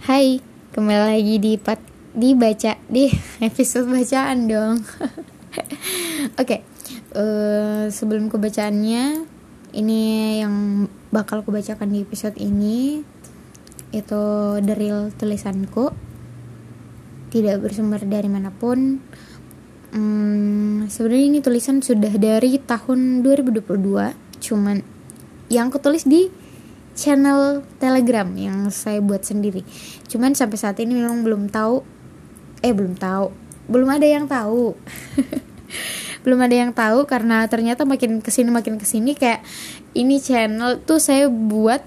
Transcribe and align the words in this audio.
Hai, 0.00 0.40
kembali 0.72 1.12
lagi 1.12 1.36
di 1.36 1.52
pat 1.60 1.76
dibaca 2.16 2.72
di 2.88 3.12
episode 3.44 3.84
bacaan 3.84 4.48
dong. 4.48 4.80
Oke, 6.40 6.40
okay, 6.40 6.60
uh, 7.12 7.20
eh, 7.20 7.84
sebelum 7.92 8.32
kebacaannya, 8.32 9.28
ini 9.76 10.00
yang 10.40 10.88
bakal 11.12 11.44
kubacakan 11.44 11.92
di 11.92 12.00
episode 12.00 12.32
ini 12.40 13.04
itu 13.92 14.24
deril 14.64 15.12
tulisanku, 15.20 15.92
tidak 17.28 17.60
bersumber 17.60 18.00
dari 18.00 18.32
mana 18.32 18.56
pun. 18.56 19.04
Hmm, 19.92 20.88
sebenarnya 20.88 21.26
ini 21.28 21.38
tulisan 21.44 21.84
sudah 21.84 22.16
dari 22.16 22.56
tahun 22.56 23.20
2022, 23.20 24.16
cuman 24.48 24.80
yang 25.52 25.68
kutulis 25.68 26.08
di 26.08 26.32
channel 27.00 27.64
Telegram 27.80 28.28
yang 28.36 28.68
saya 28.68 29.00
buat 29.00 29.24
sendiri. 29.24 29.64
Cuman 30.04 30.36
sampai 30.36 30.60
saat 30.60 30.76
ini 30.84 30.92
memang 30.92 31.24
belum 31.24 31.48
tahu 31.48 31.80
eh 32.60 32.76
belum 32.76 33.00
tahu. 33.00 33.32
Belum 33.72 33.88
ada 33.88 34.04
yang 34.04 34.28
tahu. 34.28 34.76
belum 36.24 36.36
ada 36.44 36.52
yang 36.52 36.76
tahu 36.76 37.08
karena 37.08 37.48
ternyata 37.48 37.88
makin 37.88 38.20
ke 38.20 38.28
sini 38.28 38.52
makin 38.52 38.76
ke 38.76 38.84
sini 38.84 39.16
kayak 39.16 39.40
ini 39.96 40.20
channel 40.20 40.76
tuh 40.84 41.00
saya 41.00 41.32
buat 41.32 41.80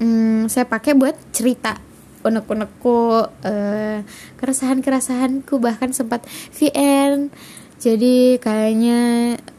hmm, 0.00 0.48
saya 0.48 0.64
pakai 0.64 0.96
buat 0.96 1.12
cerita 1.36 1.76
unek-unekku 2.24 3.28
uh, 3.28 3.98
keresahan-keresahanku 4.40 5.60
bahkan 5.60 5.92
sempat 5.92 6.24
VN 6.56 7.28
jadi 7.76 8.40
kayaknya 8.40 8.98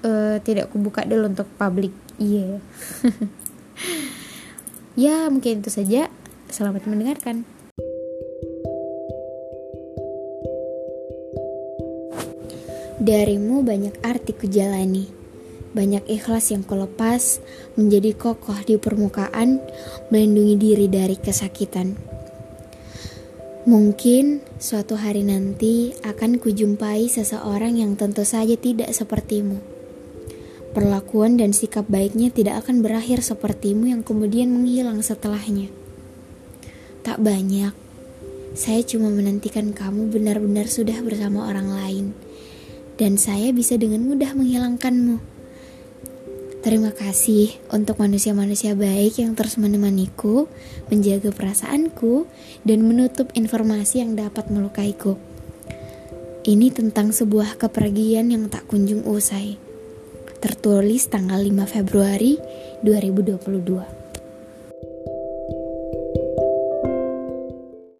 uh, 0.01 0.41
tidak 0.41 0.73
kubuka 0.73 1.05
dulu 1.05 1.29
untuk 1.29 1.47
publik 1.61 1.93
iya 2.17 2.57
yeah. 3.05 3.29
Ya, 4.97 5.29
mungkin 5.29 5.61
itu 5.61 5.69
saja. 5.69 6.09
Selamat 6.49 6.89
mendengarkan. 6.89 7.45
Darimu 12.97 13.61
banyak 13.61 13.93
arti 14.01 14.33
kujalani, 14.33 15.05
banyak 15.77 16.01
ikhlas 16.09 16.49
yang 16.49 16.65
kulepas, 16.65 17.37
menjadi 17.77 18.17
kokoh 18.17 18.57
di 18.65 18.81
permukaan, 18.81 19.61
melindungi 20.09 20.57
diri 20.57 20.89
dari 20.89 21.13
kesakitan. 21.13 21.93
Mungkin 23.69 24.41
suatu 24.57 24.97
hari 24.97 25.21
nanti 25.21 25.93
akan 26.01 26.41
kujumpai 26.41 27.05
seseorang 27.05 27.77
yang 27.77 27.93
tentu 28.01 28.25
saja 28.25 28.57
tidak 28.57 28.89
sepertimu 28.89 29.76
Perlakuan 30.77 31.41
dan 31.41 31.57
sikap 31.57 31.89
baiknya 31.89 32.29
tidak 32.29 32.61
akan 32.61 32.85
berakhir 32.85 33.25
sepertimu 33.25 33.89
yang 33.89 34.05
kemudian 34.05 34.53
menghilang 34.53 35.01
setelahnya. 35.01 35.73
Tak 37.01 37.17
banyak, 37.17 37.73
saya 38.53 38.85
cuma 38.85 39.09
menantikan 39.09 39.73
kamu 39.73 40.13
benar-benar 40.13 40.69
sudah 40.69 41.01
bersama 41.01 41.49
orang 41.49 41.73
lain, 41.73 42.05
dan 43.01 43.17
saya 43.17 43.49
bisa 43.49 43.73
dengan 43.73 44.05
mudah 44.05 44.37
menghilangkanmu. 44.37 45.17
Terima 46.61 46.93
kasih 46.93 47.57
untuk 47.73 47.97
manusia-manusia 47.97 48.77
baik 48.77 49.17
yang 49.17 49.33
terus 49.33 49.57
menemaniku, 49.57 50.45
menjaga 50.93 51.33
perasaanku, 51.33 52.29
dan 52.69 52.85
menutup 52.85 53.33
informasi 53.33 54.05
yang 54.05 54.13
dapat 54.13 54.53
melukaiku. 54.53 55.17
Ini 56.45 56.69
tentang 56.69 57.09
sebuah 57.09 57.57
kepergian 57.57 58.29
yang 58.29 58.45
tak 58.45 58.69
kunjung 58.69 59.09
usai 59.09 59.66
tertulis 60.37 61.09
tanggal 61.09 61.41
5 61.41 61.65
Februari 61.65 62.37
2022. 62.85 64.06